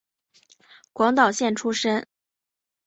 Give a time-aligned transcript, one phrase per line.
[0.93, 2.07] 广岛县出身。